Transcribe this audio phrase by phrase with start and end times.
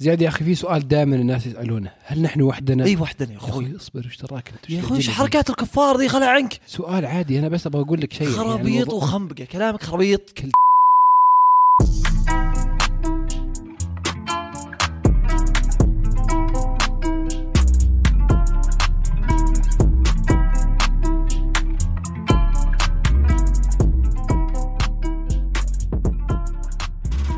[0.00, 1.90] زياد يا أخي في سؤال دائما الناس يسألونه.
[2.04, 3.76] هل نحن وحدنا؟ إي وحدني يا أخوي.
[3.76, 6.60] اصبر وش دراك أنت؟ يا أخوي إيش؟ حركات الكفار دي؟ خلع عنك.
[6.66, 8.22] سؤال عادي أنا بس أبغى أقول لك شيء.
[8.22, 9.44] يعني خرابيط الموضوع- وخنبقة.
[9.44, 10.34] كلامك خرابيط.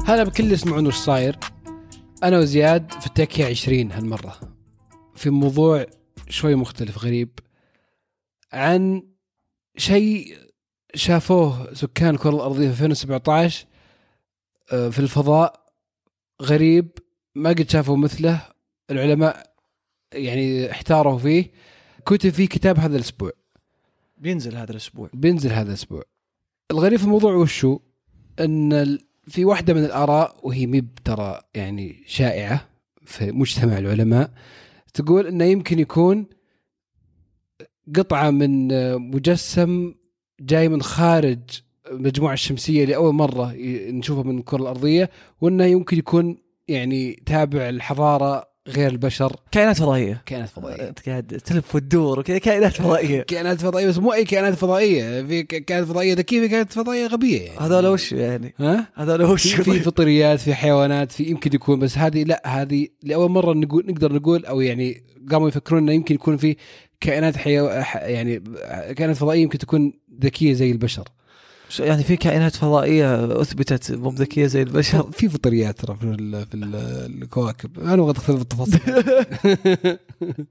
[0.07, 1.37] هلا بكل اللي يسمعون وش صاير.
[2.23, 4.39] أنا وزياد في التكية 20 هالمرة.
[5.15, 5.87] في موضوع
[6.29, 7.39] شوي مختلف غريب.
[8.53, 9.03] عن
[9.77, 10.39] شيء
[10.95, 13.67] شافوه سكان الكرة الأرضية في 2017
[14.73, 15.67] آه، في الفضاء
[16.43, 16.89] غريب.
[17.35, 18.41] ما قد شافوا مثله.
[18.91, 19.55] العلماء
[20.15, 21.53] يعني احتاروا فيه.
[22.07, 23.31] كتب فيه كتاب هذا الأسبوع.
[24.17, 25.11] بينزل هذا الأسبوع.
[25.15, 26.03] بينزل هذا الأسبوع.
[26.71, 27.79] الغريب في الموضوع وشو؟
[28.41, 32.69] ال- في واحدة من الآراء وهي مب ترى يعني شائعة
[33.05, 34.31] في مجتمع العلماء
[34.95, 36.27] تقول إنه يمكن يكون
[37.97, 39.95] قطعة من مجسم
[40.41, 41.39] جاي من خارج
[41.91, 48.52] المجموعه الشمسية لأول مرة ي- نشوفه من الكرة الأرضية وإنه يمكن يكون يعني تابع الحضاره
[48.69, 49.37] غير البشر.
[49.53, 50.23] كائنات فضائية.
[50.27, 50.95] كائنات فضائية.
[51.07, 52.39] قاعد تلف وتدور وكذا.
[52.39, 53.23] كائنات فضائية.
[53.33, 55.23] كائنات فضائية بس مو أي كائنات فضائية.
[55.23, 57.59] في كائنات فضائية ذكية في كائنات فضائية غبية يعني.
[57.59, 61.99] هذول وش يعني؟ ها؟ هذول وش في, في فطريات في حيوانات في يمكن يكون بس
[61.99, 66.37] هذه لا هذه لأول مرة نقول نقدر نقول أو يعني قاموا يفكرون إنه يمكن يكون
[66.37, 66.57] في
[67.01, 67.67] كائنات حيو...
[67.95, 68.43] يعني
[68.97, 69.93] كائنات فضائية يمكن تكون
[70.23, 71.09] ذكية زي البشر.
[71.81, 75.11] يعني في كائنات فضائية أثبتت مو ذكيه زي البشر.
[75.19, 76.47] في فطريات ترى في, ال...
[76.47, 76.75] في ال...
[77.23, 77.81] الكواكب.
[77.81, 78.81] أنا ما أدخل في التفاصيل.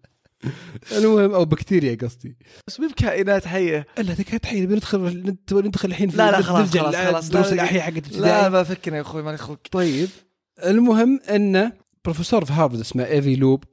[0.98, 2.38] المهم أو بكتيريا قصدي.
[2.68, 3.88] بس مو بكائنات حية.
[4.00, 7.30] الا ذيك الحين بندخل ند- ندخل الحين في لا لا خلاص خلاص خلاص.
[7.30, 10.10] دروس لا، الاحياء حقت لا ابتدائي ما فكنا يا أخوي ماني خلق طيب.
[10.66, 11.72] المهم أن
[12.06, 13.64] بروفيسور في هارفرد اسمه إيفي لوب.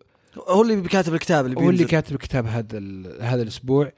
[0.48, 1.84] هو اللي كاتب الكتاب اللي هو اللي.
[1.84, 3.92] كاتب الكتاب هذا ال- هذا الأسبوع.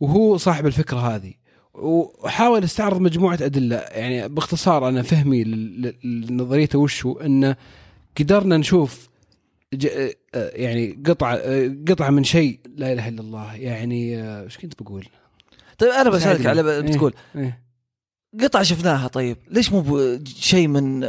[0.00, 1.34] وهو صاحب الفكرة هذه.
[1.74, 3.76] وحاول استعرض مجموعة أدلة.
[3.76, 5.44] يعني باختصار أنا فهمي
[6.04, 7.56] لنظريته وشو؟ إنه
[8.18, 9.08] قدرنا نشوف
[9.86, 13.54] آه، يعني قطعه آه، قطعة من شيء لا إله إلا الله.
[13.54, 15.06] يعني آه، إيش كنت بقول؟
[15.78, 17.62] طيب أنا بسألك على إيه، بتقول إيه.
[18.40, 21.04] قطعة شفناها طيب ليش مو شيء من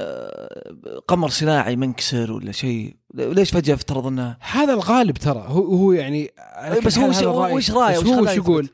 [1.07, 5.45] قمر صناعي منكسر ولا شيء؟ ليش فجأة افترض انه هذا الغالب ترى.
[5.47, 6.31] هو هو يعني
[6.85, 7.23] بس هو وش-
[7.71, 8.69] رأيه؟ بس هو وش يقول؟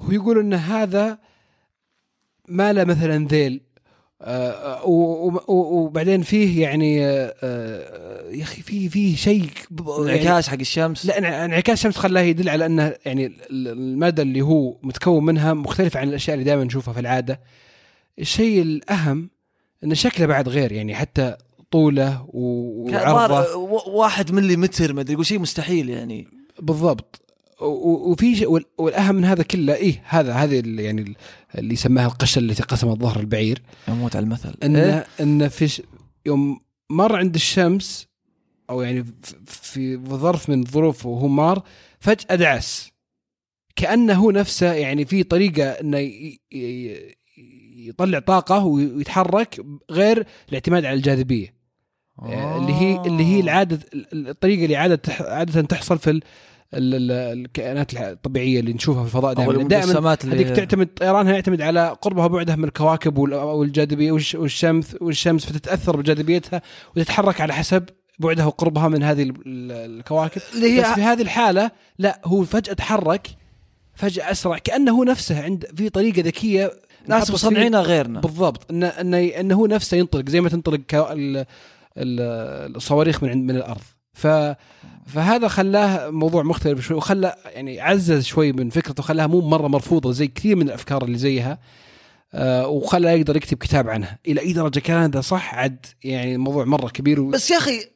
[0.00, 1.18] هو يقول إن هذا
[2.48, 3.60] ما له مثلا ذيل.
[4.22, 9.46] آه، و- وبعدين فيه يعني آه، آه، يا أخي فيه فيه شيء
[10.08, 11.06] يعني انعكاس حق الشمس.
[11.06, 15.54] لا إنع- انعكاس الشمس خلاه يدل على إنه يعني ال- المادة اللي هو متكون منها
[15.54, 17.40] مختلفة عن الأشياء اللي دائما نشوفها في العادة.
[18.18, 19.30] الشيء الأهم
[19.84, 21.36] إن شكله بعد غير يعني حتى
[21.70, 23.56] طوله وعرضه.
[23.88, 26.28] واحد ملي متر ما أدري يقول شيء مستحيل يعني.
[26.58, 27.19] بالضبط.
[27.60, 28.46] وفي
[28.78, 31.16] والأهم من هذا كله إيه هذا هذه يعني ال-
[31.58, 35.82] اللي يسماها القشة التي قسمت ظهر البعير أموت على المثل إن إيه؟ إن في
[36.26, 36.60] يوم
[36.90, 38.06] مر عند الشمس
[38.70, 39.04] أو يعني
[39.46, 41.62] في ظرف من الظروف وهو مار
[42.00, 42.90] فجأة دعس
[43.76, 46.10] كأنه هو نفسه يعني في طريقة إنه
[47.86, 49.60] يطلع طاقة ويتحرك
[49.90, 51.54] غير الاعتماد على الجاذبية
[52.22, 52.58] آه.
[52.58, 56.20] اللي هي اللي هي العاده الطريقة اللي عادة عادة تحصل في
[56.74, 59.52] الكائنات الطبيعية اللي نشوفها في الفضاء دائما.
[59.68, 59.92] دائما
[60.34, 65.96] هذيك تعتمد طيرانها يعتمد على قربها وبعدها من الكواكب وال- والجاذبيه والش- والشمس والشمس فتتأثر
[65.96, 66.62] بجاذبيتها
[66.96, 67.84] وتتحرك على حسب
[68.18, 70.42] بعدها وقربها من هذه ال- ال- الكواكب.
[70.54, 73.28] اللي بس هي في هذه الحالة لا هو فجأة تحرك
[73.94, 76.72] فجأة أسرع كأنه هو نفسه عند في طريقة ذكية
[77.08, 78.20] ناس مصنعينها غيرنا.
[78.20, 78.70] بالضبط.
[78.70, 80.80] انه إنه هو نفسه ينطلق زي ما تنطلق
[82.76, 83.80] الصواريخ من عند من الأرض.
[84.12, 84.26] ف
[85.06, 90.12] فهذا خلاه موضوع مختلف شوي وخلى يعني عزز شوي من فكرته وخلاها مو مرة مرفوضة
[90.12, 91.58] زي كثير من الأفكار اللي زيها
[92.34, 96.64] آه وخلاه يقدر يكتب كتاب عنها إلى أي درجة كان هذا صح؟ عد يعني الموضوع
[96.64, 97.28] مرة كبير و...
[97.28, 97.90] بس يا أخي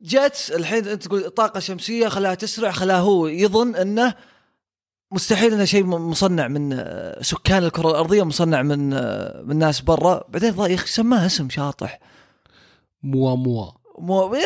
[0.00, 4.14] جت الحين أنت تقول طاقة شمسية خلاها تسرع خلاه هو يظن إنه
[5.12, 10.24] مستحيل إنه شيء مصنع من آه، سكان الكرة الأرضية مصنع من آه، من ناس برا.
[10.28, 12.00] بعدين يا أخي سماه اسم شاطح.
[13.02, 13.72] موا موا.
[13.98, 14.34] مو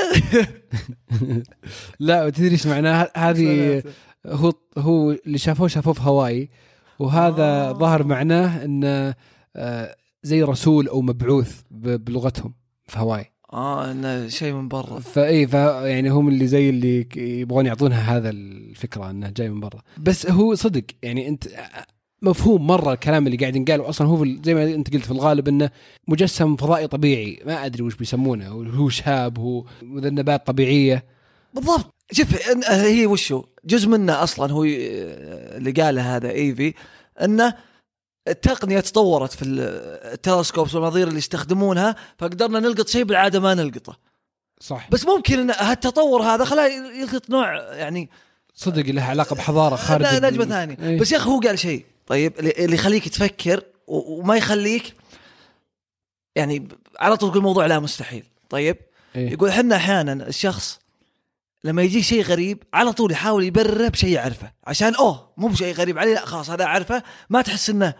[2.00, 3.82] لا تدري إيش معناها هذه
[4.26, 6.50] هو هو اللي شافوه شافوه في هواي
[6.98, 7.70] وهذا آه.
[7.70, 7.72] آه.
[7.72, 9.14] ظهر معناه انه
[9.56, 12.54] آه زي رسول أو مبعوث بلغتهم
[12.86, 15.00] في هواي آه إنه شيء من برا.
[15.00, 15.48] فاي
[15.90, 19.82] يعني هم اللي زي اللي يبغون يعطونها هذا الفكرة إنه جاي من برا.
[19.98, 21.48] بس هو صدق يعني أنت
[22.22, 25.70] مفهوم مرة الكلام اللي قاعد ينقال واصلا هو زي ما أنت قلت في الغالب إنه
[26.08, 27.42] مجسم فضائي طبيعي.
[27.46, 31.04] ما أدري وش بيسمونه هو شهاب هو مذنبات طبيعية.
[31.54, 31.94] بالضبط.
[32.12, 34.76] شوف هي وشو؟ جزء منه أصلا هو ي-
[35.56, 36.74] اللي قاله هذا إيفي
[37.22, 37.54] إنه
[38.28, 39.60] التقنية تطورت في ال-
[40.12, 43.96] التلسكوبس والمناظير اللي يستخدمونها فقدرنا نلقط شيء بالعادة ما نلقطه.
[44.60, 44.88] صح.
[44.90, 46.66] بس ممكن إن هالتطور هذا خلاه
[47.00, 48.10] يلقط نوع يعني
[48.54, 50.76] صدق له علاقة بحضارة خارج نجمة ثانية.
[50.82, 50.98] إيه.
[51.00, 51.84] بس يا أخي هو قال شيء.
[52.10, 54.94] طيب اللي يخليك تفكر وما يخليك
[56.36, 56.68] يعني
[57.00, 58.24] على طول تقول الموضوع لا مستحيل.
[58.48, 58.76] طيب
[59.16, 59.30] إيه.
[59.32, 60.80] يقول إحنا أحيانا الشخص
[61.64, 65.98] لما يجي شيء غريب على طول يحاول يبرره بشيء يعرفه عشان أوه مو بشيء غريب
[65.98, 67.94] علي لا خلاص هذا أعرفه ما تحس إنه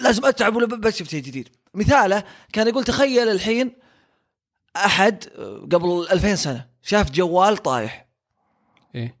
[0.00, 1.48] لازم أتعب ولا ب- بس شيء جديد.
[1.74, 3.72] مثاله كان يقول تخيل الحين
[4.76, 5.24] أحد
[5.72, 8.06] قبل 2000 سنة شاف جوال طايح.
[8.94, 9.19] إيه.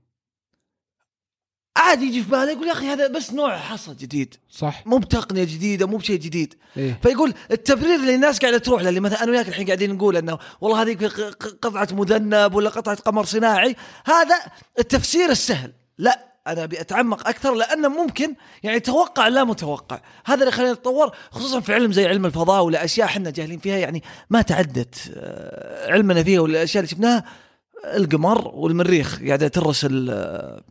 [1.90, 4.34] عادي يجي في باله يقول يا أخي هذا بس نوع حصى جديد.
[4.50, 4.86] صح.
[4.86, 6.54] مو بتقنية جديدة مو بشيء جديد.
[6.76, 6.98] إيه.
[7.02, 10.38] فيقول التبرير اللي الناس قاعدة تروح له اللي مثلا أنا وياك الحين قاعدين نقول إنه
[10.60, 10.94] والله هذه
[11.62, 14.36] قطعة مذنب ولا قطعة قمر صناعي هذا
[14.78, 15.72] التفسير السهل.
[15.98, 20.00] لا أنا أبي أتعمق أكثر لأنه ممكن يعني توقع لا متوقع.
[20.24, 23.76] هذا اللي خلينا نتطور خصوصا في علم زي علم الفضاء ولا أشياء إحنا جاهلين فيها
[23.76, 25.12] يعني ما تعدت.
[25.16, 27.24] آه، علمنا فيها والاشياء اللي شفناها
[27.84, 30.62] القمر والمريخ قاعدة ترسل آه،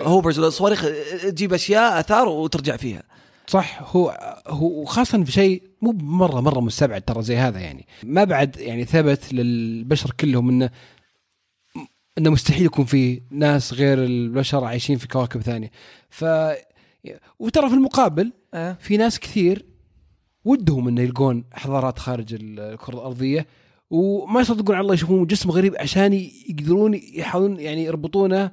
[0.00, 3.02] هوفرز ولا صواريخ آه، تجيب أشياء آثار وترجع فيها.
[3.46, 7.86] صح هو هو خاصة في شيء مو مرة مرة مستبعد ترى زي هذا يعني.
[8.02, 10.70] ما بعد يعني ثبت للبشر كلهم إنه
[12.18, 15.70] إنه مستحيل يكون في ناس غير البشر عايشين في كواكب ثانية.
[16.10, 16.24] ف
[17.38, 18.76] وترى في المقابل أه.
[18.80, 19.64] في ناس كثير
[20.44, 23.46] ودهم إنه يلقون حضارات خارج الكرة الأرضية
[23.90, 26.12] وما يصدقون على الله يشوفون جسم غريب عشان
[26.48, 28.50] يقدرون يحاولون يعني يربطونه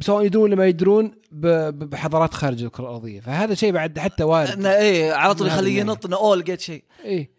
[0.00, 4.74] سواء يدرون ولا ما يدرون بحضارات خارج الكرة الأرضية فهذا شيء بعد حتى وارد انه
[4.74, 5.80] إيه على طول يخليه.
[5.80, 6.84] ينط إنه اوه لقيت شيء.
[7.04, 7.30] إيه.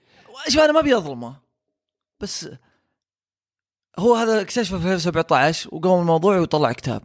[0.47, 1.35] شوف أنا ما أبي أظلمه.
[2.19, 2.49] بس
[3.99, 7.01] هو هذا اكتشفه في 2017 وقام الموضوع وطلع كتاب.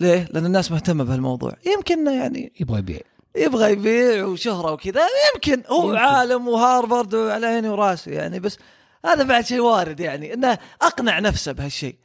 [0.00, 1.52] ليه؟ لأن الناس مهتمة بهالموضوع.
[1.66, 3.00] يمكن يعني يبغى يبيع.
[3.36, 5.02] يبغى يبيع وشهرة وكذا.
[5.34, 5.96] يمكن هو يمكن.
[5.96, 8.58] عالم وهارفارد وعلى عيني وراسي يعني بس
[9.04, 10.34] هذا بعد شيء وارد يعني.
[10.34, 11.96] إنه أقنع نفسه بهالشيء.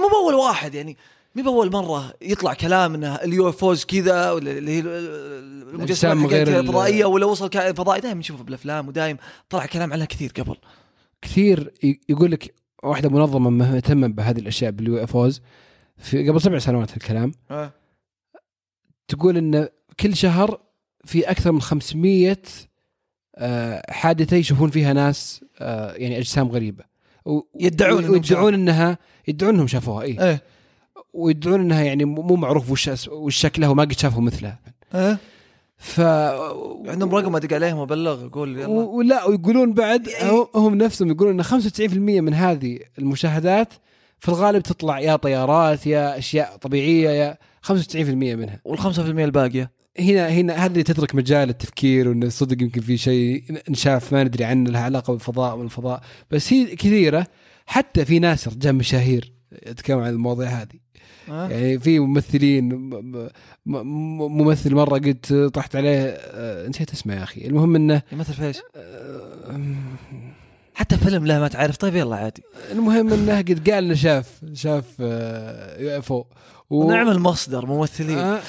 [0.00, 0.96] مو بأول واحد يعني.
[1.34, 6.54] مو باول مرة يطلع كلام انه ال UFOs كذا ولا اللي هي المجسمات غير ال-
[6.54, 9.18] الفضائية ولا وصل كائن فضائي دائما نشوفه بالأفلام ودائما
[9.48, 10.56] طلع كلام عنها كثير قبل.
[11.22, 11.72] كثير
[12.08, 15.40] يقول لك واحدة منظمة مهتمة بهذه الأشياء بال UFOs.
[15.98, 17.32] في قبل سبع سنوات الكلام
[19.08, 19.68] تقول إن
[20.00, 20.60] كل شهر
[21.04, 22.36] في أكثر من 500
[23.36, 26.84] آه، حادثة يشوفون فيها ناس آه، يعني أجسام غريبة.
[27.60, 28.98] يدعون إنهم ويدعون انها
[29.28, 30.42] يدعون إنهم شافوها اي إيه.
[31.12, 34.58] ويدعون إنها يعني مو معروف وش وش شكلها وما قد شافوا مثلها.
[34.94, 35.18] إيه؟
[35.78, 36.00] ف
[36.86, 38.66] عندهم رقم أدق عليهم وابلغ أقول يلا.
[38.68, 43.68] ولا ويقولون بعد هم- هم نفسهم يقولون إن 95% من هذه المشاهدات
[44.18, 48.60] في الغالب تطلع يا طيارات يا أشياء طبيعية يا 95% منها.
[48.68, 54.12] وال5% الباقية؟ هنا هنا هذا اللي تترك مجال التفكير وانه صدق يمكن في شيء انشاف
[54.12, 56.00] ما ندري عنه له علاقة بالفضاء والفضاء.
[56.30, 57.26] بس هي كثيرة
[57.66, 59.32] حتى في ناس رجال مشاهير
[59.66, 60.78] يتكلمون عن المواضيع هذه؟
[61.28, 62.90] يعني في ممثلين
[63.66, 68.58] ممثل مرة قلت طحت عليه آه، نسيت اسمه يا أخي المهم إنه يمثل في إيش؟
[68.76, 69.60] آه،
[70.74, 72.42] حتى فيلم لا ما تعرف طيب يلا عادي
[72.72, 75.00] المهم إنه قد قال إنه شاف شاف
[75.78, 76.26] UFO
[76.70, 78.40] ونعمل مصدر ممثلين آه،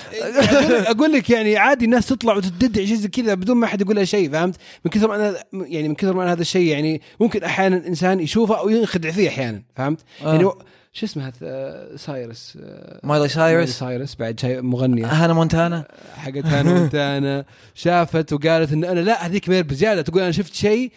[0.91, 4.05] أقول لك يعني عادي الناس تطلع وتدعي شيء زي كذا بدون ما أحد يقول لها
[4.05, 4.55] شيء فهمت؟
[4.85, 8.19] من كثر ما أنا يعني من كثر ما أنا هذا الشيء يعني ممكن أحيانا الانسان
[8.19, 10.33] يشوفه أو ينخدع فيه أحيانا فهمت؟ آه.
[10.33, 10.51] يعني
[10.93, 12.57] شو اسمها آه، سايرس.
[12.61, 15.05] آه، مايلي سايرس سايرس بعد شيء مغنية.
[15.05, 15.87] هانا مونتانا.
[16.15, 17.45] حقت هانا مونتانا.
[17.75, 20.01] شافت وقالت إن أنا لا هذيك مير بزيادة.
[20.01, 20.91] تقول أنا شفت شيء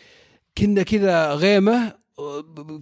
[0.59, 1.93] كنا كذا غيمة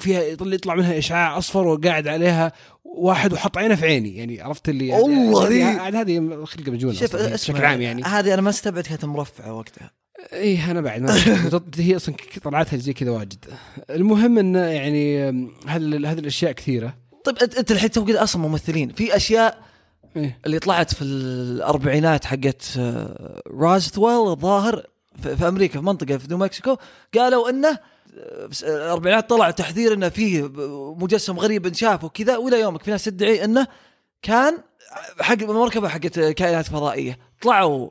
[0.00, 2.52] فيها يطلع منها إشعاع أصفر وقاعد عليها
[2.84, 4.16] واحد وحط عينه في عيني.
[4.16, 6.98] يعني عرفت اللي والله ذي- هذه عاد هذه خلقه مجنونه
[7.32, 8.02] بشكل عام يعني.
[8.02, 9.90] هذه أنا ما استبعد كانت مرفعة وقتها.
[10.32, 11.14] اي أنا بعد ما
[11.76, 12.14] هي أصلا
[12.44, 13.44] طلعتها زي كذا واجد.
[13.90, 15.28] المهم انه يعني
[15.66, 17.01] هذه الأشياء كثيرة.
[17.24, 19.58] طيب انت الحين تو كذا أصلا ممثلين في أشياء
[20.16, 20.38] إيه.
[20.46, 24.86] اللي طلعت في الأربعينات حقت آه، رازثويل الظاهر
[25.22, 26.76] في, أمريكا في منطقة في نيو مكسيكو
[27.14, 27.68] قالوا إنه
[28.18, 30.50] آه، الأربعينات طلع تحذير إنه فيه
[30.98, 33.66] مجسم غريب انشاف وكذا وإلى يومك في ناس تدعي إنه
[34.22, 34.58] كان
[35.20, 37.90] حق مركبة حقت كائنات فضائية طلعوا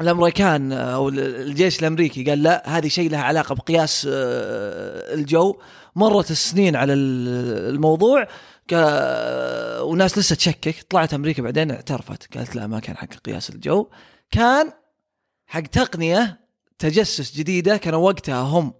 [0.00, 5.58] الأمريكان أو الجيش الأمريكي قال لا هذه شيء لها علاقة بقياس آه، الجو.
[5.96, 8.28] مرت السنين على ال- الموضوع
[8.68, 10.74] كا- وناس لسه تشكك.
[10.90, 12.36] طلعت أمريكا بعدين اعترفت.
[12.36, 13.86] قالت لا ما كان حق قياس الجو.
[14.30, 14.72] كان
[15.46, 16.40] حق تقنية
[16.78, 18.72] تجسس جديدة كانوا وقتها هم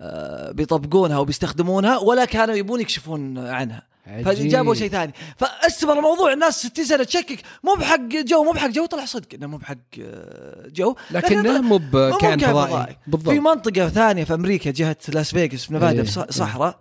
[0.00, 3.82] آه، بيطبقونها وبيستخدمونها ولا كانوا يبون يكشفون عنها.
[4.24, 5.12] فجابوا شيء ثاني.
[5.36, 7.38] فاستمر الموضوع الناس 60 سنة تشكك.
[7.64, 10.94] مو بحق جو مو بحق جو طلع صدق إنه مو بحق آه، جو.
[11.10, 12.86] لكنه مو بكائن كائن فضائي.
[12.86, 13.34] في بالضبط.
[13.34, 16.30] منطقة ثانية في أمريكا جهة لاس فيغاس في نيفادا إيه، في ص- إيه.
[16.30, 16.78] صحراء.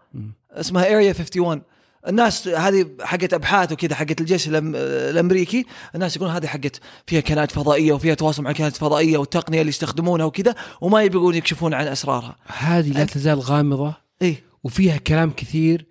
[0.52, 1.62] اسمها اريا 51
[2.08, 5.66] الناس هذه حقت أبحاث وكذا حقت الجيش الأمريكي
[5.96, 10.26] الناس يقولون هذه حقت فيها كائنات فضائية وفيها تواصل مع كائنات فضائية والتقنية اللي يستخدمونها
[10.26, 12.36] وكذا وما يبغون يكشفون عن أسرارها.
[12.58, 14.44] هذه لا تزال غامضة إيه.
[14.64, 15.86] وفيها كلام كثير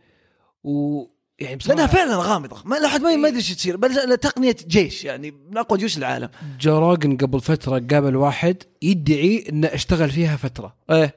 [0.64, 1.04] و
[1.38, 2.62] يعني بصراحة لأنها فعلا غامضة.
[2.64, 5.98] ما لا حد ما ما يدري إيش تصير بل تقنية جيش يعني من أقوى جيوش
[5.98, 6.28] العالم.
[6.60, 10.76] جو روجن قبل فترة قابل واحد يدعي إنه اشتغل فيها فترة.
[10.90, 11.14] إيه.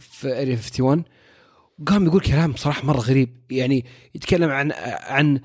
[0.00, 1.04] في اريا 51
[1.86, 3.36] قام يقول كلام صراحة مرة غريب.
[3.50, 3.84] يعني
[4.14, 5.40] يتكلم عن عن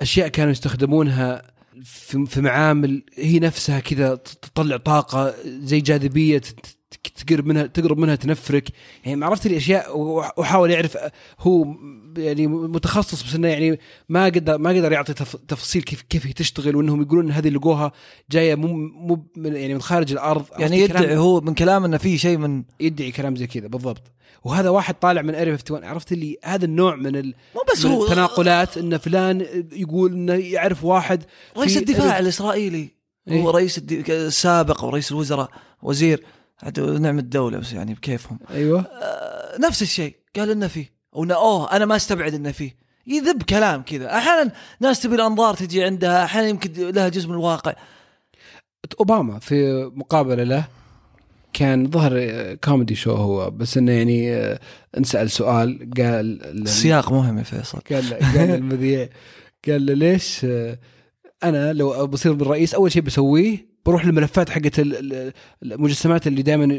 [0.00, 1.42] أشياء كانوا يستخدمونها
[1.84, 6.42] في, في معامل هي نفسها كذا تطلع طاقة زي جاذبية
[6.94, 8.68] تقرب منها تقرب منها تنفرك.
[9.04, 10.98] يعني عرفت الاشياء وحاول يعرف
[11.40, 11.66] هو
[12.16, 16.32] يعني متخصص بس إنه يعني ما قدر ما قدر يعطي تف- تفاصيل كيف كيف هي
[16.32, 17.92] تشتغل وإنهم يقولون إن هذه اللي لقوها
[18.30, 20.44] جاية مو مو من يعني من خارج الأرض.
[20.58, 24.02] يعني؟ يدعي هو من كلام إنه في شيء من يدعي كلام زي كذا بالضبط.
[24.44, 27.34] وهذا واحد طالع من اريا 51 عرفت اللي هذا النوع من ال...
[27.54, 31.24] مو بس من هو التناقلات ان فلان يقول إنه يعرف واحد
[31.58, 32.88] رئيس الدفاع الإسرائيلي.
[33.28, 35.50] إيه؟ هو رئيس السابق ورئيس الوزراء
[35.82, 36.24] وزير.
[36.62, 38.38] عاد نعم الدولة بس يعني بكيفهم.
[38.50, 38.80] أيوه.
[38.80, 40.16] آه نفس الشيء.
[40.36, 40.92] قال انه فيه.
[41.14, 42.76] أو أوه أنا ما أستبعد انه فيه.
[43.06, 44.16] يذب كلام كذا.
[44.18, 47.74] أحيانا ناس تبي الأنظار تجي عندها أحيانا يمكن لها جزء من الواقع.
[49.00, 50.64] أوباما في مقابلة له
[51.52, 54.60] كان ظهر comedy show هو بس إنه يعني آه،
[54.98, 57.78] انسأل سؤال قال السياق مهم يا فيصل.
[57.90, 59.08] قال قال للمذيع
[59.68, 60.78] قال له ليش آه،
[61.44, 66.78] أنا لو بصير بالرئيس أول شيء بسويه بروح للملفات حقت ال- ال- المجسمات اللي دائما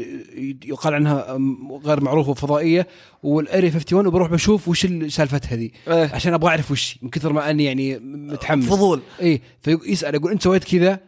[0.64, 1.38] يقال عنها
[1.84, 2.86] غير معروفة فضائيه
[3.22, 6.14] وال Area 51 وبروح بشوف وش ال- سالفتها ذي إيه.
[6.14, 8.64] عشان أبغى أعرف وش من كثر ما أني يعني متحمس.
[8.66, 9.00] فضول.
[9.22, 11.00] اي فيسأل يقول أنت سويت كذا؟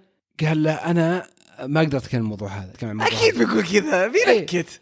[0.46, 1.26] قال له أنا
[1.66, 3.38] ما أقدر أتكلم الموضوع هذا كمان أكيد.
[3.38, 4.80] بيقول كذا بينكت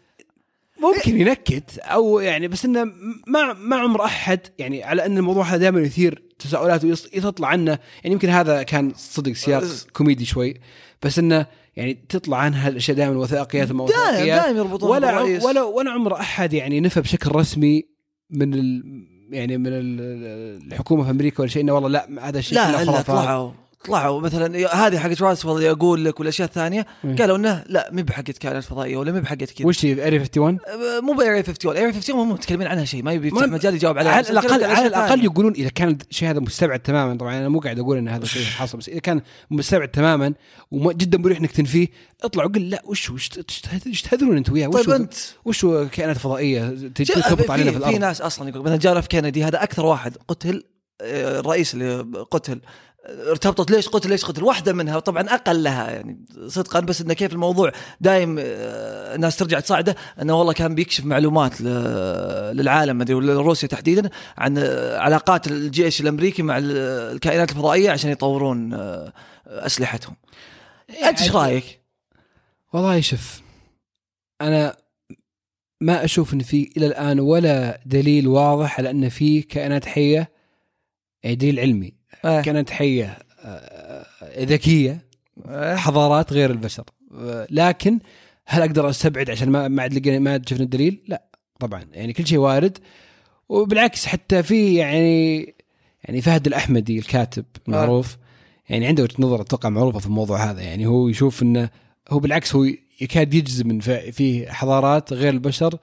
[0.81, 2.83] ممكن ينكت أو يعني بس إنه
[3.27, 7.71] ما ما عمر أحد يعني على إن الموضوع هذا دائما يثير تساؤلات ويطلع عنه
[8.03, 9.63] يعني يمكن هذا كان صدق سياق
[9.93, 10.53] كوميدي شوي
[11.03, 15.21] بس إنه يعني تطلع عنها الأشياء دائما وثائقيات وما دائما دائما يربطون ولا.
[15.45, 17.83] ولا ولا عمر أحد يعني نفى بشكل رسمي
[18.29, 18.83] من ال
[19.31, 23.01] يعني من ال- الحكومة في أمريكا ولا شيء إنه والله لا هذا الشيء لا لا.
[23.01, 23.51] طلعوا
[23.87, 26.85] طلعوا مثلا هذه حقت روزويل أقول لك والأشياء الثانية.
[27.19, 29.67] قالوا إنه لا مي بحقت كائنات فضائية ولا مي بحقت كذا.
[29.67, 33.03] وش هي Area 51 أه، مو ب Area 51 Area 51 هم متكلمين عنها شيء
[33.03, 34.11] ما يبي يفتح مجال يجاوب عليها.
[34.11, 35.23] على الاقل على الأقل.
[35.23, 37.17] يقولون إذا كان الشيء هذا مستبعد تماما.
[37.17, 40.33] طبعا أنا مو قاعد أقول إن هذا الشيء حاصل بس إذا كان مستبعد تماما
[40.71, 41.87] وجدا مريح إنك تنفيه
[42.23, 43.29] اطلع وقل لا وش وش
[44.03, 45.13] تهذرون انت وياه؟ وش طيب أنت.
[45.45, 47.95] وش كائنات فضائية؟ تهبط علينا في في, في الأرض.
[47.95, 50.63] ناس أصلا يقول مثلا جون اف كينيدي هذا أكثر واحد قتل
[51.01, 52.53] آه، الرئيس اللي قتل.
[52.53, 52.59] آه،
[53.07, 57.71] ارتبطت ليش؟ قتل ليش قتل واحدة منها طبعا اقلها يعني صدقا بس انه كيف الموضوع؟
[58.01, 59.95] دايم آه، الناس ترجع تصاعده.
[60.21, 64.57] إنه والله كان بيكشف معلومات للعالم مدري ولا روسيا تحديدا عن
[64.97, 66.77] علاقات الجيش الأمريكي مع ال-
[67.15, 69.13] الكائنات الفضائية عشان يطورون آه،
[69.47, 70.15] أسلحتهم.
[71.03, 71.81] أنت إيش رأيك؟
[72.73, 73.41] والله شوف
[74.41, 74.75] أنا
[75.81, 80.31] ما أشوف إن في إلى الآن ولا دليل واضح على إن في كائنات حية
[81.23, 81.94] يعني دليل علمي.
[82.25, 82.41] آه.
[82.41, 84.05] كائنات حية آه،
[84.39, 85.05] ذكية
[85.45, 85.75] آه.
[85.75, 86.83] حضارات غير البشر
[87.49, 87.99] لكن
[88.45, 91.23] هل أقدر أستبعد عشان ما ما عاد ما عاد شفنا الدليل؟ لا
[91.59, 92.77] طبعا يعني كل شيء وارد
[93.49, 95.55] وبالعكس حتى في يعني
[96.03, 98.17] يعني فهد الأحمدي الكاتب معروف
[98.69, 101.69] يعني عنده وجهة نظر أتوقع معروفة في الموضوع هذا يعني هو يشوف انه
[102.09, 102.63] هو بالعكس هو
[103.01, 105.77] يكاد يجزم إن في- في حضارات غير البشر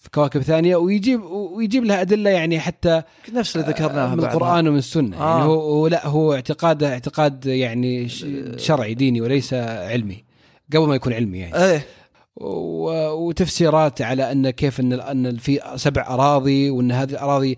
[0.00, 3.02] في كواكب ثانية ويجيب ويجيب لها أدلة يعني حتى
[3.32, 4.24] نفس اللي ذكرناه من.
[4.24, 5.16] القرآن ومن السنة.
[5.22, 5.30] آه.
[5.38, 8.26] يعني هو, لا هو اعتقاده اعتقاد يعني ش-
[8.56, 10.24] شرعي ديني وليس علمي
[10.74, 11.64] قبل ما يكون علمي يعني.
[11.64, 11.86] إيه.
[13.12, 17.56] وتفسيرات على أن كيف أن أن في سبع أراضي وأن هذه الأراضي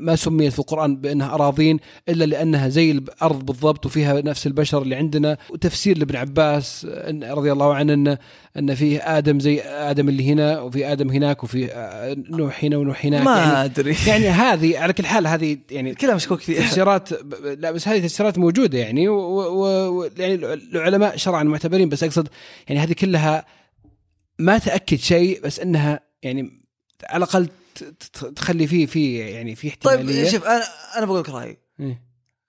[0.00, 4.94] ما سميت في القرآن بأنها أراضين إلا لأنها زي الأرض بالضبط وفيها نفس البشر اللي
[4.96, 5.38] عندنا.
[5.50, 6.86] وتفسير لابن عباس
[7.22, 8.16] رضي الله عنه إن
[8.58, 13.06] أن فيه آدم زي آدم اللي هنا وفي آدم هناك وفي آه، نوح هنا ونوح
[13.06, 13.22] هناك.
[13.22, 13.96] ما يعني, أدري.
[14.06, 17.08] يعني هذه على كل حال هذه يعني كلها مشكوك فيها تفسيرات
[17.44, 22.28] لا بس هذه تفسيرات موجودة يعني و و و يعني العلماء شرعا معتبرين بس أقصد
[22.68, 23.46] يعني هذه كلها
[24.38, 26.62] ما تأكد شيء بس إنها يعني
[27.04, 27.48] على الأقل
[28.36, 30.30] تخلي فيه في يعني في طيب احتمالية.
[30.30, 30.64] شوف أنا
[30.96, 31.58] أنا بقول لك رأيي.
[31.80, 32.02] إيه.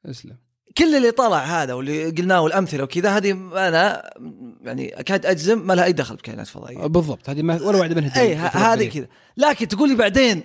[0.05, 0.37] أسلم.
[0.77, 3.31] كل اللي طلع هذا واللي قلناه والأمثلة وكذا هذه
[3.67, 4.13] أنا
[4.61, 6.77] يعني اكاد أجزم ما لها أي دخل بكائنات فضائية.
[6.77, 9.07] بالضبط هذه ما ولا واحدة منها اي هذه كذا.
[9.38, 10.43] لكن تقول لي بعدين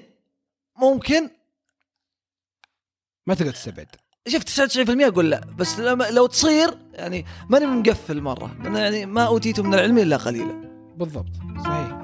[0.79, 1.31] ممكن؟
[3.27, 3.89] ما تقدر تستبعد.
[4.29, 9.61] شفت 99% أقول لا بس لما لو تصير يعني ماني مقفل مرة يعني ما اوتيت
[9.61, 10.65] من العلم إلا قليلا.
[10.97, 11.33] بالضبط
[11.65, 12.04] صحيح.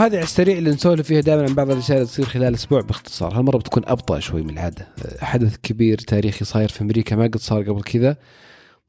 [0.00, 3.38] وهذه على السريع اللي نسولف فيها دائما عن بعض الأشياء اللي تصير خلال أسبوع باختصار،
[3.38, 4.88] هالمرة بتكون أبطأ شوي من العادة،
[5.20, 8.16] حدث كبير تاريخي صاير في أمريكا ما قد صار قبل كذا.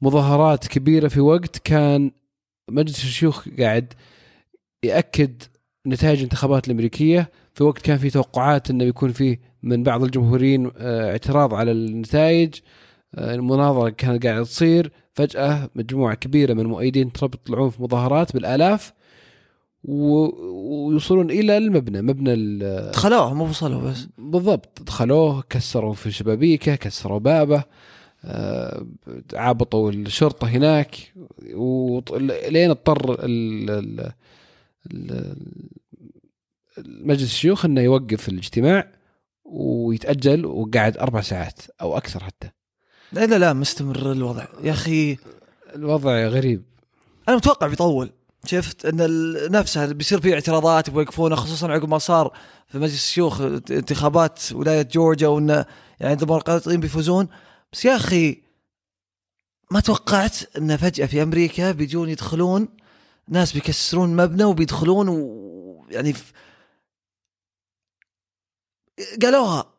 [0.02, 2.10] مظاهرات كبيرة في وقت كان
[2.70, 3.92] مجلس الشيوخ قاعد
[4.84, 5.42] يأكد
[5.86, 7.30] نتائج الانتخابات الأمريكية.
[7.54, 12.54] في وقت كان في توقعات إنه بيكون فيه من بعض الجمهوريين آه، اعتراض على النتائج.
[13.14, 14.92] آه، المناظرة كانت قاعدة تصير.
[15.14, 18.92] فجأة مجموعة كبيرة من مؤيدين ترامب يطلعون في مظاهرات بالآلاف.
[19.84, 22.58] ويوصلون إلى المبنى مبنى
[22.90, 24.08] دخلوه مو وصلوا بس.
[24.18, 24.82] بالضبط.
[24.82, 27.64] دخلوه كسروا في شبابيكه كسروا بابه
[28.24, 28.86] آه،
[29.34, 30.96] عابطوا الشرطة هناك
[31.54, 33.26] ولين اضطر
[36.78, 38.92] مجلس الشيوخ إنه يوقف الاجتماع
[39.44, 42.50] ويتأجل وقعد أربع ساعات أو أكثر حتى.
[43.12, 44.46] لا لا لا مستمر الوضع.
[44.62, 45.16] يا أخي
[45.74, 46.62] الوضع غريب.
[47.28, 48.10] أنا متوقع بيطول.
[48.46, 48.96] شفت أن
[49.52, 52.36] نفسها بيصير في اعتراضات بيوقفونه خصوصا عقب ما صار
[52.68, 55.64] في مجلس الشيوخ انتخابات ولاية جورجيا وأن
[56.00, 57.28] يعني الديمقراطيين بيفوزون.
[57.72, 58.42] بس يا أخي
[59.70, 62.68] ما توقعت أن فجأة في أمريكا بيجون يدخلون
[63.28, 66.32] ناس بيكسرون مبنى وبيدخلون ويعني ف...
[69.22, 69.72] قالوها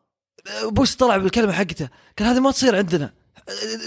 [0.64, 3.23] بوش طلع بالكلمة حقته قال هذه ما تصير عندنا.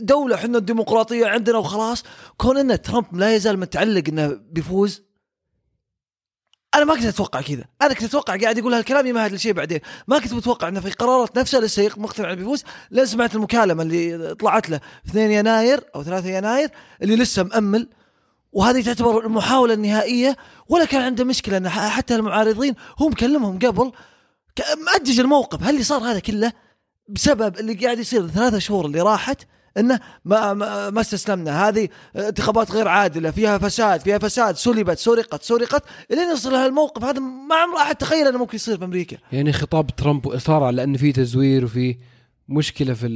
[0.01, 2.03] دولة إحنا الديمقراطية عندنا وخلاص
[2.37, 5.03] كون ان ترامب لا يزال متعلق إنه بيفوز
[6.75, 7.65] أنا ما كنت أتوقع كذا.
[7.81, 9.79] أنا كنت أتوقع قاعد يقول هالكلام يمهد لشيء بعدين.
[10.07, 12.63] ما كنت متوقع إنه في قرارات نفسها لسه مقتنع إنه بيفوز.
[12.91, 16.69] لين سمعت المكالمة اللي طلعت له في 2 يناير أو 3 يناير
[17.01, 17.89] اللي لسه مأمل
[18.51, 20.37] وهذه تعتبر المحاولة النهائية
[20.69, 23.91] ولا كان عنده مشكلة إن ح- حتى المعارضين هو مكلمهم قبل.
[24.85, 26.53] مأجج الموقف هل اللي صار هذا كله
[27.09, 29.41] بسبب اللي قاعد يصير الثلاثة شهور اللي راحت
[29.77, 31.67] إنه ما ما, ما استسلمنا.
[31.67, 37.19] هذه انتخابات غير عادلة فيها فساد فيها فساد سلبت سرقت سرقت إلين يصل هالموقف هذا
[37.19, 39.17] ما عمره احد تخيل إنه ممكن يصير في أمريكا.
[39.31, 41.97] يعني خطاب ترامب واصرار على ان في تزوير وفي
[42.49, 43.07] مشكلة في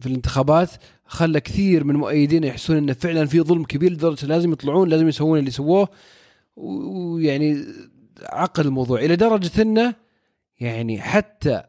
[0.00, 0.70] في الانتخابات
[1.06, 5.38] خلى كثير من مؤيدين يحسون انه فعلا في ظلم كبير لدرجة لازم يطلعون لازم يسوون
[5.38, 5.88] اللي سووه.
[6.56, 7.64] ويعني
[8.22, 9.00] عقل الموضوع.
[9.00, 9.94] إلى درجة إنه
[10.60, 11.62] يعني حتى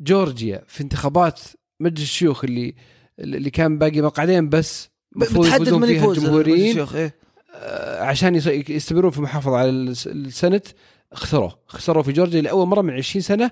[0.00, 1.40] جورجيا في انتخابات
[1.80, 2.74] مجلس الشيوخ اللي
[3.18, 6.86] اللي كان باقي مقعدين بس المفروض يفوزون من فيها يفوز الجمهوريين.
[6.94, 7.14] إيه؟
[7.54, 8.34] آه، عشان
[8.68, 10.66] يستمرون في المحافظه على الس- السنت
[11.14, 13.50] خسروه خسروا في جورجيا لأول مرة من 20 سنة.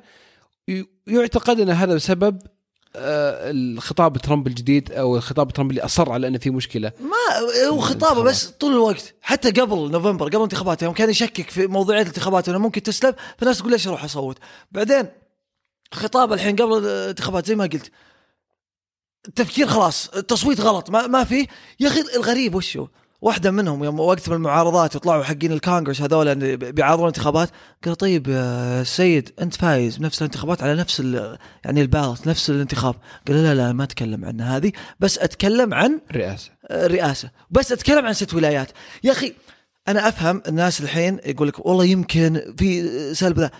[1.06, 2.38] يعتقد إن هذا بسبب
[2.96, 6.92] آه، الخطاب ترامب الجديد أو الخطاب ترامب اللي أصر على ان في مشكلة.
[7.00, 9.14] ما هو خطابه بس طول الوقت.
[9.20, 13.58] حتى قبل نوفمبر قبل الانتخابات يوم كان يشكك في موضوعية الانتخابات إنه ممكن تسلب فالناس
[13.58, 14.38] تقول ليش أروح أصوت؟
[14.72, 15.06] بعدين
[15.94, 17.90] خطاب الحين قبل الانتخابات زي ما قلت.
[19.28, 21.46] التفكير خلاص التصويت غلط ما, ما في
[21.80, 22.86] يا أخي الغريب وشو
[23.20, 27.50] واحدة منهم يوم وقت من المعارضات يطلعوا حقين الكونغرس هذول بيعارضون الانتخابات
[27.84, 31.00] قال طيب يا سيد أنت فايز بنفس الانتخابات على نفس
[31.64, 32.94] يعني البالت نفس الانتخاب.
[33.28, 37.30] قال لا لا ما أتكلم عن هذه بس أتكلم عن الرئاسه الرئاسة.
[37.50, 38.70] بس أتكلم عن ست ولايات.
[39.04, 39.34] يا أخي
[39.88, 43.50] أنا أفهم الناس الحين يقول لك والله يمكن في سلب ذا.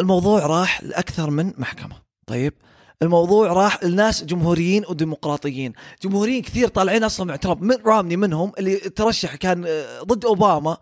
[0.00, 1.96] الموضوع راح لأكثر من محكمة.
[2.26, 2.54] طيب
[3.02, 5.72] الموضوع راح لناس جمهوريين وديمقراطيين.
[6.02, 7.62] جمهوريين كثير طالعين أصلا مع ترامب.
[7.62, 10.76] مت رامني منهم اللي ترشح كان آه، ضد أوباما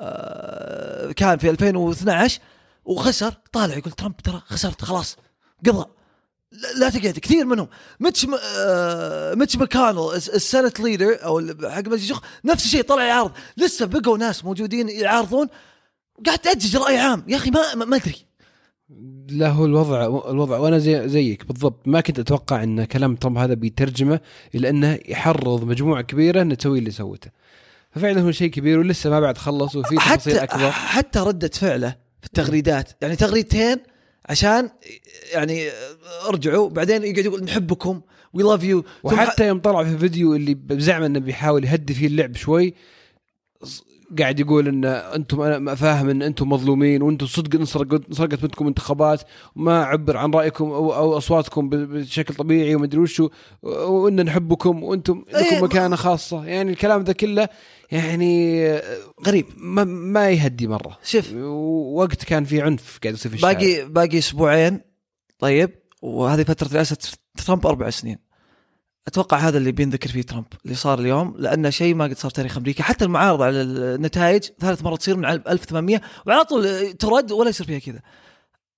[0.00, 2.40] آه، كان في 2012
[2.84, 3.34] وخسر.
[3.52, 5.16] طالع يقول ترامب ترى خسرت خلاص
[5.66, 5.84] قضى.
[6.76, 7.18] لا, تقعد.
[7.18, 7.68] كثير منهم.
[8.00, 8.34] متش م...
[8.58, 9.34] آه...
[9.34, 13.32] متش ماكونل ال Senate leader أو حق مجلس الشيوخ نفس الشيء طلع يعارض.
[13.56, 15.48] لسه بقوا ناس موجودين يعارضون.
[16.26, 17.24] قاعد تأجج رأي عام.
[17.28, 18.29] يا أخي ما ما أدري.
[19.28, 21.88] لا هو الوضع الوضع وأنا زي زيك بالضبط.
[21.88, 24.20] ما كنت أتوقع إن كلام ترامب هذا بيترجمه
[24.54, 27.30] إلى إنه يحرض مجموعة كبيرة إنه تسوي اللي سوته.
[27.90, 30.70] ففعلا هو شيء كبير ولسه ما بعد خلص وفي تفاصيل أكبر.
[30.70, 32.90] حتى ردة فعله في التغريدات.
[33.02, 33.76] يعني تغريدتين
[34.28, 34.70] عشان
[35.32, 35.68] يعني
[36.28, 38.00] ارجعوا بعدين يقعد يقول نحبكم
[38.32, 42.36] We love you وحتى يوم طلع في فيديو اللي بزعم إنه بيحاول يهدي فيه اللعب
[42.36, 42.74] شوي
[44.18, 49.22] قاعد يقول إن أنتم أنا فاهم إن أنتم مظلومين وأنتم صدق انسرقت انسرقت منكم انتخابات.
[49.56, 53.28] وما عبر عن رأيكم أو, أو أصواتكم بشكل طبيعي وما أدري وشو.
[53.62, 56.44] وإن نحبكم وأنتم إيه، لكم ما- مكانة خاصة.
[56.46, 57.48] يعني الكلام ذا كله
[57.92, 58.64] يعني
[59.26, 59.46] غريب.
[59.56, 60.98] ما, ما يهدي مرة.
[61.04, 61.32] شوف.
[61.94, 63.52] وقت كان في عنف قاعد يصير في الشارع.
[63.52, 64.80] باقي باقي أسبوعين.
[65.38, 65.70] طيب.
[66.02, 66.96] وهذه فترة رئاسه
[67.46, 68.29] ترامب أربع سنين.
[69.08, 72.36] أتوقع هذا اللي بينذكر فيه ترامب اللي صار اليوم لأنه شيء ما قد صار في
[72.36, 72.82] تاريخ أمريكا.
[72.82, 77.78] حتى المعارضة على النتائج ثالث مرة تصير من 1800 وعلى طول ترد ولا يصير فيها
[77.78, 78.00] كذا.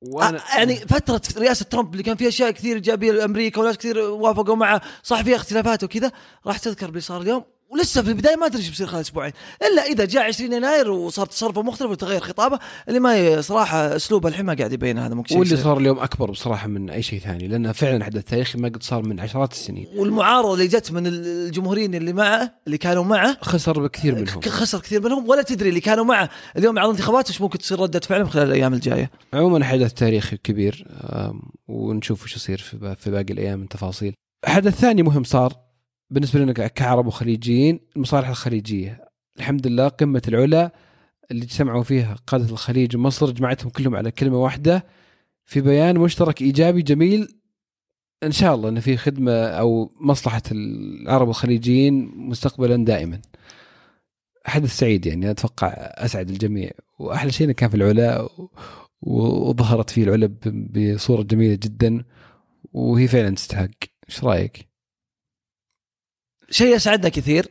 [0.02, 3.98] وأنا آه، يعني فترة رئاسة ترامب اللي كان فيها أشياء كثير إيجابية لأمريكا وناس كثير
[3.98, 6.12] وافقوا معه صح فيها اختلافات وكذا
[6.46, 7.44] راح تذكر اللي صار اليوم.
[7.72, 9.32] ولسه في البداية ما تدري إيش بيصير خلال أسبوعين
[9.62, 12.58] إلا إذا جاء 20 يناير وصار تصرفه مختلف وتغير خطابه
[12.88, 15.56] اللي ما صراحة اسلوبه الحين ما قاعد يبين هذا ممكن واللي.
[15.56, 19.02] صار اليوم أكبر بصراحة من أي شيء ثاني لأنه فعلا حدث تاريخي ما قد صار
[19.02, 24.14] من عشرات السنين والمعارضة اللي جت من الجمهوريين اللي معه اللي كانوا معه خسر بكثير
[24.14, 27.80] منهم خسر كثير منهم ولا تدري اللي كانوا معه اليوم على الانتخابات وش ممكن تصير
[27.80, 30.88] ردة فعلهم خلال الأيام الجاية عموما حدث تاريخي كبير
[31.68, 32.58] ونشوف وش يصير
[32.98, 34.14] في باقي الأيام من تفاصيل.
[34.44, 35.71] حدث ثاني مهم صار
[36.12, 39.08] بالنسبة لنا كعرب وخليجيين المصالح الخليجية.
[39.38, 40.72] الحمد لله قمة العلا
[41.30, 44.86] اللي اجتمعوا فيها قادة الخليج ومصر جمعتهم كلهم على كلمة واحدة
[45.44, 47.28] في بيان مشترك إيجابي جميل
[48.22, 53.20] إن شاء الله انه في خدمة أو مصلحة العرب والخليجيين مستقبلا دائما.
[54.46, 58.28] حدث سعيد يعني أتوقع أسعد الجميع وأحلى شيء إنه كان في العلا
[59.02, 62.04] وظهرت فيه العلا بصورة جميلة جدا
[62.72, 63.70] وهي فعلا تستحق
[64.08, 64.71] إيش رأيك؟
[66.52, 67.46] شيء اسعدنا كثير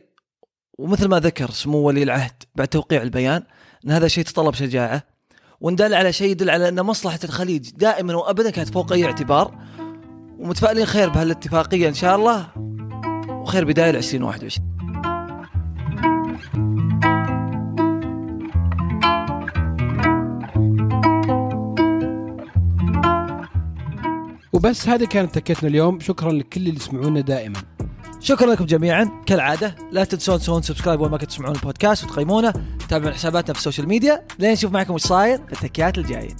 [0.78, 3.42] ومثل ما ذكر سمو ولي العهد بعد توقيع البيان
[3.84, 5.02] إن هذا شيء تطلب شجاعة
[5.60, 9.58] وان دل على شيء يدل على أن مصلحة الخليج دائما وابدا كانت فوق أي اعتبار
[10.38, 12.48] ومتفائلين خير بهالاتفاقية إن شاء الله
[13.28, 14.72] وخير بداية ل 2021
[24.52, 27.71] وبس هذه كانت تكيتنا اليوم شكرا لكل اللي يسمعونا دائما.
[28.22, 29.10] شكرا لكم جميعا.
[29.26, 32.52] كالعادة لا تنسون تسوون subscribe وين ما تسمعون البودكاست وتقيمونه.
[32.88, 34.22] تابعون حساباتنا في ال social media.
[34.38, 35.38] لين نشوف معكم وش صاير.
[35.46, 36.36] في التكيات الجايه